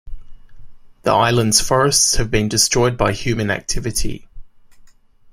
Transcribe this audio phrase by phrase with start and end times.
[1.03, 4.27] The island's forests have been destroyed by human activity.